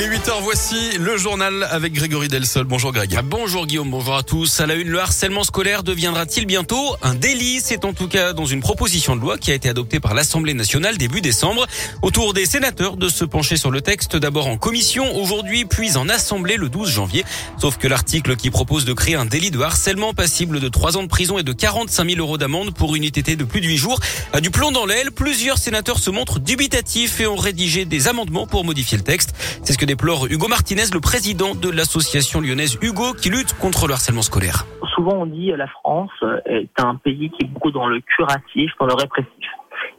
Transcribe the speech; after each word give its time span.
Il 0.00 0.04
est 0.04 0.16
8h, 0.16 0.42
voici 0.42 0.96
le 0.96 1.16
journal 1.16 1.66
avec 1.72 1.92
Grégory 1.92 2.28
Delsol. 2.28 2.66
Bonjour 2.66 2.92
Greg. 2.92 3.16
Ah, 3.18 3.22
bonjour 3.22 3.66
Guillaume, 3.66 3.90
bonjour 3.90 4.14
à 4.14 4.22
tous. 4.22 4.60
À 4.60 4.66
la 4.66 4.76
une, 4.76 4.86
le 4.86 5.00
harcèlement 5.00 5.42
scolaire 5.42 5.82
deviendra-t-il 5.82 6.46
bientôt 6.46 6.94
un 7.02 7.16
délit? 7.16 7.60
C'est 7.60 7.84
en 7.84 7.92
tout 7.92 8.06
cas 8.06 8.32
dans 8.32 8.44
une 8.44 8.60
proposition 8.60 9.16
de 9.16 9.20
loi 9.20 9.38
qui 9.38 9.50
a 9.50 9.54
été 9.54 9.68
adoptée 9.68 9.98
par 9.98 10.14
l'Assemblée 10.14 10.54
nationale 10.54 10.98
début 10.98 11.20
décembre. 11.20 11.66
Autour 12.00 12.32
des 12.32 12.46
sénateurs 12.46 12.96
de 12.96 13.08
se 13.08 13.24
pencher 13.24 13.56
sur 13.56 13.72
le 13.72 13.80
texte 13.80 14.14
d'abord 14.14 14.46
en 14.46 14.56
commission 14.56 15.16
aujourd'hui, 15.16 15.64
puis 15.64 15.96
en 15.96 16.08
Assemblée 16.08 16.58
le 16.58 16.68
12 16.68 16.88
janvier. 16.88 17.24
Sauf 17.60 17.76
que 17.76 17.88
l'article 17.88 18.36
qui 18.36 18.50
propose 18.50 18.84
de 18.84 18.92
créer 18.92 19.16
un 19.16 19.26
délit 19.26 19.50
de 19.50 19.58
harcèlement 19.58 20.14
passible 20.14 20.60
de 20.60 20.68
3 20.68 20.96
ans 20.96 21.02
de 21.02 21.08
prison 21.08 21.38
et 21.38 21.42
de 21.42 21.52
45 21.52 22.08
000 22.08 22.20
euros 22.20 22.38
d'amende 22.38 22.72
pour 22.72 22.94
une 22.94 23.02
ITT 23.02 23.36
de 23.36 23.42
plus 23.42 23.60
de 23.60 23.66
8 23.66 23.76
jours 23.76 23.98
a 24.32 24.40
du 24.40 24.52
plomb 24.52 24.70
dans 24.70 24.86
l'aile. 24.86 25.10
Plusieurs 25.10 25.58
sénateurs 25.58 25.98
se 25.98 26.10
montrent 26.10 26.38
dubitatifs 26.38 27.18
et 27.18 27.26
ont 27.26 27.34
rédigé 27.34 27.84
des 27.84 28.06
amendements 28.06 28.46
pour 28.46 28.64
modifier 28.64 28.96
le 28.96 29.02
texte. 29.02 29.30
C'est 29.64 29.72
ce 29.72 29.78
que 29.78 29.87
déplore 29.88 30.26
Hugo 30.26 30.48
Martinez, 30.48 30.92
le 30.92 31.00
président 31.00 31.54
de 31.54 31.70
l'association 31.70 32.42
lyonnaise 32.42 32.76
Hugo, 32.82 33.14
qui 33.14 33.30
lutte 33.30 33.54
contre 33.58 33.86
le 33.88 33.94
harcèlement 33.94 34.20
scolaire. 34.20 34.66
Souvent 34.94 35.22
on 35.22 35.26
dit 35.26 35.48
que 35.48 35.56
la 35.56 35.66
France 35.66 36.12
est 36.44 36.78
un 36.78 36.96
pays 36.96 37.30
qui 37.30 37.46
est 37.46 37.48
beaucoup 37.48 37.70
dans 37.70 37.88
le 37.88 38.00
curatif, 38.00 38.70
dans 38.78 38.86
le 38.86 38.92
répressif, 38.92 39.48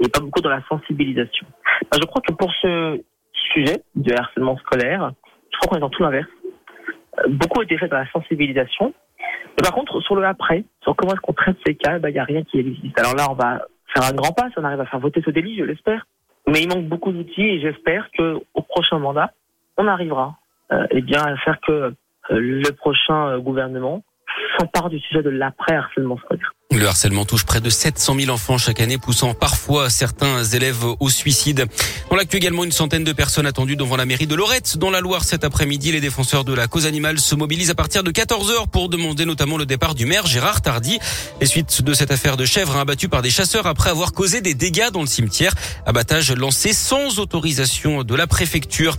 et 0.00 0.08
pas 0.08 0.18
beaucoup 0.18 0.40
dans 0.40 0.50
la 0.50 0.60
sensibilisation. 0.68 1.46
Ben, 1.90 1.98
je 2.00 2.06
crois 2.06 2.20
que 2.20 2.32
pour 2.32 2.50
ce 2.60 3.00
sujet 3.54 3.80
du 3.94 4.12
harcèlement 4.12 4.58
scolaire, 4.58 5.12
je 5.52 5.58
crois 5.58 5.70
qu'on 5.70 5.76
est 5.76 5.86
dans 5.86 5.90
tout 5.90 6.02
l'inverse. 6.02 6.28
Euh, 7.20 7.28
beaucoup 7.28 7.60
a 7.60 7.64
été 7.64 7.78
fait 7.78 7.88
dans 7.88 7.98
la 7.98 8.10
sensibilisation. 8.10 8.92
Mais 9.56 9.62
par 9.62 9.72
contre, 9.72 10.00
sur 10.00 10.16
le 10.16 10.24
après, 10.26 10.64
sur 10.82 10.96
comment 10.96 11.12
est-ce 11.12 11.20
qu'on 11.20 11.32
traite 11.32 11.56
ces 11.64 11.76
cas, 11.76 11.98
il 11.98 12.12
n'y 12.12 12.18
a 12.18 12.24
rien 12.24 12.42
qui 12.42 12.58
existe. 12.58 12.98
Alors 12.98 13.14
là, 13.14 13.28
on 13.30 13.34
va 13.34 13.62
faire 13.94 14.02
un 14.02 14.12
grand 14.12 14.32
pas 14.32 14.50
si 14.50 14.58
on 14.58 14.64
arrive 14.64 14.80
à 14.80 14.86
faire 14.86 15.00
voter 15.00 15.22
ce 15.24 15.30
délit, 15.30 15.56
je 15.56 15.64
l'espère. 15.64 16.06
Mais 16.48 16.62
il 16.62 16.68
manque 16.68 16.86
beaucoup 16.86 17.12
d'outils 17.12 17.42
et 17.42 17.60
j'espère 17.60 18.08
qu'au 18.16 18.62
prochain 18.68 18.98
mandat, 18.98 19.30
on 19.76 19.86
arrivera 19.86 20.36
euh, 20.72 20.86
eh 20.90 21.02
bien, 21.02 21.22
à 21.22 21.36
faire 21.36 21.60
que 21.60 21.72
euh, 21.72 21.92
le 22.30 22.70
prochain 22.72 23.28
euh, 23.28 23.38
gouvernement 23.38 24.02
s'empare 24.58 24.90
du 24.90 24.98
sujet 24.98 25.22
de 25.22 25.30
l'après-harcèlement 25.30 26.18
scolaire. 26.18 26.52
Le 26.74 26.88
harcèlement 26.88 27.24
touche 27.24 27.44
près 27.44 27.60
de 27.60 27.70
700 27.70 28.16
000 28.18 28.30
enfants 28.30 28.58
chaque 28.58 28.80
année, 28.80 28.98
poussant 28.98 29.34
parfois 29.34 29.88
certains 29.88 30.42
élèves 30.42 30.84
au 30.98 31.08
suicide. 31.08 31.66
On 32.10 32.16
l'actu 32.16 32.36
également 32.36 32.64
une 32.64 32.72
centaine 32.72 33.04
de 33.04 33.12
personnes 33.12 33.46
attendues 33.46 33.76
devant 33.76 33.96
la 33.96 34.04
mairie 34.04 34.26
de 34.26 34.34
Lorette. 34.34 34.76
Dans 34.76 34.90
la 34.90 35.00
Loire 35.00 35.24
cet 35.24 35.44
après-midi, 35.44 35.92
les 35.92 36.00
défenseurs 36.00 36.44
de 36.44 36.52
la 36.52 36.66
cause 36.66 36.84
animale 36.84 37.20
se 37.20 37.36
mobilisent 37.36 37.70
à 37.70 37.76
partir 37.76 38.02
de 38.02 38.10
14 38.10 38.50
heures 38.50 38.68
pour 38.68 38.88
demander 38.88 39.24
notamment 39.24 39.56
le 39.56 39.64
départ 39.64 39.94
du 39.94 40.06
maire 40.06 40.26
Gérard 40.26 40.60
Tardy. 40.60 40.98
Les 41.40 41.46
suites 41.46 41.82
de 41.82 41.94
cette 41.94 42.10
affaire 42.10 42.36
de 42.36 42.44
chèvres 42.44 42.76
abattue 42.76 43.08
par 43.08 43.22
des 43.22 43.30
chasseurs 43.30 43.66
après 43.66 43.90
avoir 43.90 44.12
causé 44.12 44.40
des 44.40 44.54
dégâts 44.54 44.90
dans 44.92 45.02
le 45.02 45.06
cimetière. 45.06 45.54
Abattage 45.86 46.32
lancé 46.32 46.72
sans 46.72 47.20
autorisation 47.20 48.02
de 48.02 48.14
la 48.14 48.26
préfecture. 48.26 48.98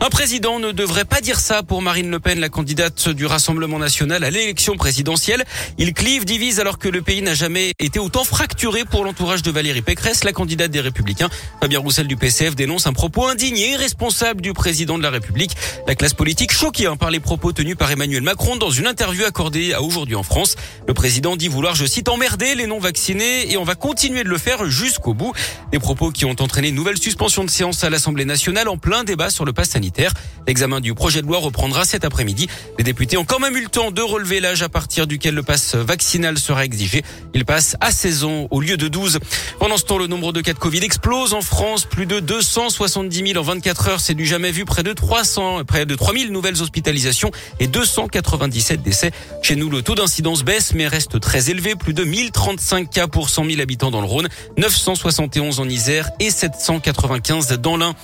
Un 0.00 0.08
président 0.08 0.58
ne 0.58 0.72
devrait 0.72 1.04
pas 1.04 1.20
dire 1.20 1.38
ça 1.38 1.62
pour 1.62 1.82
Marine 1.82 2.10
Le 2.10 2.18
Pen, 2.18 2.40
la 2.40 2.48
candidate 2.48 3.10
du 3.10 3.26
Rassemblement 3.26 3.78
national 3.78 4.24
à 4.24 4.30
l'élection 4.30 4.76
présidentielle. 4.76 5.44
Il 5.78 5.92
clive, 5.92 6.24
divise 6.24 6.58
alors 6.58 6.78
que 6.78 6.88
le 6.88 7.01
pays 7.02 7.22
n'a 7.22 7.34
jamais 7.34 7.72
été 7.78 7.98
autant 7.98 8.24
fracturé 8.24 8.84
pour 8.84 9.04
l'entourage 9.04 9.42
de 9.42 9.50
Valérie 9.50 9.82
Pécresse, 9.82 10.24
la 10.24 10.32
candidate 10.32 10.70
des 10.70 10.80
Républicains. 10.80 11.28
Fabien 11.60 11.80
Roussel 11.80 12.06
du 12.06 12.16
PCF 12.16 12.54
dénonce 12.54 12.86
un 12.86 12.92
propos 12.92 13.26
indigné 13.26 13.76
responsable 13.76 14.40
du 14.40 14.52
président 14.52 14.98
de 14.98 15.02
la 15.02 15.10
République. 15.10 15.56
La 15.86 15.94
classe 15.94 16.14
politique 16.14 16.52
choquée 16.52 16.86
hein, 16.86 16.96
par 16.96 17.10
les 17.10 17.20
propos 17.20 17.52
tenus 17.52 17.76
par 17.76 17.90
Emmanuel 17.90 18.22
Macron 18.22 18.56
dans 18.56 18.70
une 18.70 18.86
interview 18.86 19.24
accordée 19.24 19.72
à 19.72 19.82
Aujourd'hui 19.82 20.14
en 20.14 20.22
France. 20.22 20.56
Le 20.86 20.94
président 20.94 21.36
dit 21.36 21.48
vouloir, 21.48 21.74
je 21.74 21.86
cite, 21.86 22.08
emmerder 22.08 22.54
les 22.54 22.66
non-vaccinés 22.66 23.52
et 23.52 23.56
on 23.56 23.64
va 23.64 23.74
continuer 23.74 24.24
de 24.24 24.28
le 24.28 24.38
faire 24.38 24.66
jusqu'au 24.66 25.14
bout. 25.14 25.32
Des 25.72 25.78
propos 25.78 26.10
qui 26.10 26.24
ont 26.24 26.36
entraîné 26.38 26.68
une 26.68 26.74
nouvelle 26.74 26.98
suspension 26.98 27.44
de 27.44 27.50
séance 27.50 27.84
à 27.84 27.90
l'Assemblée 27.90 28.24
nationale 28.24 28.68
en 28.68 28.76
plein 28.76 29.04
débat 29.04 29.30
sur 29.30 29.44
le 29.44 29.52
pass 29.52 29.70
sanitaire. 29.70 30.12
L'examen 30.46 30.80
du 30.80 30.94
projet 30.94 31.22
de 31.22 31.26
loi 31.26 31.38
reprendra 31.38 31.84
cet 31.84 32.04
après-midi. 32.04 32.48
Les 32.78 32.84
députés 32.84 33.16
ont 33.16 33.24
quand 33.24 33.38
même 33.38 33.56
eu 33.56 33.62
le 33.62 33.68
temps 33.68 33.90
de 33.90 34.02
relever 34.02 34.40
l'âge 34.40 34.62
à 34.62 34.68
partir 34.68 35.06
duquel 35.06 35.34
le 35.34 35.42
pass 35.42 35.74
vaccinal 35.74 36.38
sera 36.38 36.64
exigé. 36.64 36.91
Il 37.34 37.44
passe 37.44 37.76
à 37.80 37.90
16 37.90 38.24
ans 38.24 38.46
au 38.50 38.60
lieu 38.60 38.76
de 38.76 38.88
12. 38.88 39.18
Pendant 39.58 39.76
ce 39.76 39.84
temps, 39.84 39.98
le 39.98 40.06
nombre 40.06 40.32
de 40.32 40.40
cas 40.40 40.52
de 40.52 40.58
Covid 40.58 40.84
explose 40.84 41.32
en 41.34 41.40
France. 41.40 41.84
Plus 41.84 42.06
de 42.06 42.20
270 42.20 43.32
000 43.32 43.38
en 43.38 43.42
24 43.42 43.88
heures. 43.88 44.00
C'est 44.00 44.14
du 44.14 44.26
jamais 44.26 44.50
vu. 44.50 44.64
Près 44.64 44.82
de 44.82 44.92
300, 44.92 45.64
près 45.64 45.86
de 45.86 45.94
3000 45.94 46.32
nouvelles 46.32 46.60
hospitalisations 46.60 47.30
et 47.60 47.66
297 47.66 48.82
décès. 48.82 49.10
Chez 49.42 49.56
nous, 49.56 49.70
le 49.70 49.82
taux 49.82 49.94
d'incidence 49.94 50.42
baisse, 50.44 50.74
mais 50.74 50.88
reste 50.88 51.20
très 51.20 51.50
élevé. 51.50 51.74
Plus 51.74 51.94
de 51.94 52.04
1035 52.04 52.90
cas 52.90 53.06
pour 53.06 53.30
100 53.30 53.46
000 53.46 53.60
habitants 53.60 53.90
dans 53.90 54.00
le 54.00 54.06
Rhône, 54.06 54.28
971 54.58 55.60
en 55.60 55.68
Isère 55.68 56.10
et 56.20 56.30
795 56.30 57.48
dans 57.58 57.76
l'Ain. 57.76 57.94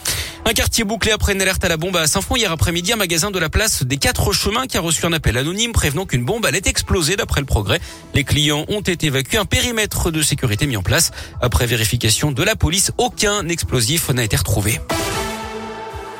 Un 0.44 0.53
quartier 0.54 0.84
bouclé 0.84 1.12
après 1.12 1.34
une 1.34 1.43
alerte 1.43 1.62
à 1.65 1.69
la 1.69 1.77
bombe 1.77 1.97
à 1.97 2.06
Saint-Fond 2.06 2.37
hier 2.37 2.50
après-midi. 2.50 2.93
Un 2.93 2.97
magasin 2.97 3.31
de 3.31 3.38
la 3.38 3.50
place 3.50 3.82
des 3.82 3.98
Quatre 3.98 4.32
Chemins 4.32 4.66
qui 4.66 4.78
a 4.78 4.81
reçu 4.81 5.04
un 5.04 5.12
appel 5.12 5.37
anonyme 5.37 5.72
prévenant 5.72 6.06
qu'une 6.06 6.25
bombe 6.25 6.47
allait 6.47 6.62
exploser 6.65 7.16
d'après 7.16 7.41
le 7.41 7.47
progrès. 7.47 7.81
Les 8.15 8.25
clients 8.25 8.65
ont 8.78 8.81
été 8.81 9.09
évacués. 9.09 9.39
Un 9.39 9.44
périmètre 9.44 10.11
de 10.11 10.22
sécurité 10.22 10.66
mis 10.66 10.77
en 10.77 10.83
place. 10.83 11.11
Après 11.41 11.66
vérification 11.66 12.31
de 12.31 12.43
la 12.43 12.55
police, 12.55 12.93
aucun 12.97 13.49
explosif 13.49 14.09
n'a 14.11 14.22
été 14.22 14.37
retrouvé. 14.37 14.81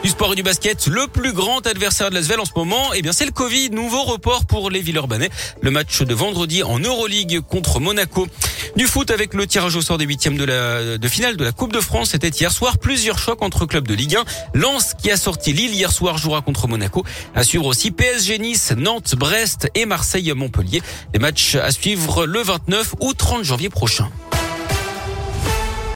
Du 0.03 0.11
sport 0.11 0.33
et 0.33 0.37
du 0.37 0.43
basket, 0.43 0.87
le 0.87 1.07
plus 1.07 1.33
grand 1.33 1.67
adversaire 1.67 2.11
de 2.11 2.15
l'Asvel 2.15 2.39
en 2.41 2.45
ce 2.45 2.53
moment, 2.55 2.93
eh 2.95 3.03
bien 3.03 3.13
c'est 3.13 3.27
le 3.27 3.33
Covid. 3.33 3.71
Nouveau 3.71 4.03
report 4.05 4.45
pour 4.47 4.71
les 4.71 4.81
Villeurbanais. 4.81 5.31
Le 5.61 5.71
match 5.71 6.03
de 6.03 6.15
vendredi 6.15 6.63
en 6.63 6.79
Euroleague 6.79 7.41
contre 7.41 7.81
Monaco. 7.81 8.27
Du 8.79 8.87
foot 8.87 9.11
avec 9.11 9.35
le 9.35 9.45
tirage 9.45 9.75
au 9.75 9.81
sort 9.81 9.99
des 9.99 10.05
huitièmes 10.05 10.37
de 10.37 11.09
finale 11.09 11.37
de 11.37 11.43
la 11.43 11.51
Coupe 11.51 11.73
de 11.73 11.81
France. 11.81 12.11
C'était 12.11 12.29
hier 12.29 12.53
soir 12.53 12.79
plusieurs 12.79 13.19
chocs 13.19 13.43
entre 13.43 13.67
clubs 13.67 13.89
de 13.89 13.93
Ligue 13.93 14.15
1. 14.15 14.25
Lens 14.55 14.95
qui 14.95 15.11
a 15.11 15.17
sorti 15.17 15.53
Lille 15.53 15.75
hier 15.75 15.91
soir 15.91 16.17
jouera 16.17 16.43
contre 16.43 16.69
Monaco. 16.69 17.05
À 17.35 17.43
suivre 17.43 17.67
aussi 17.67 17.91
PSG 17.91 18.39
Nice, 18.39 18.73
Nantes, 18.77 19.17
Brest 19.17 19.69
et 19.75 19.85
Marseille 19.85 20.33
Montpellier. 20.33 20.81
Des 21.13 21.19
matchs 21.19 21.57
à 21.57 21.73
suivre 21.73 22.25
le 22.25 22.41
29 22.41 22.95
ou 23.01 23.15
30 23.15 23.43
janvier 23.43 23.69
prochain. 23.69 24.13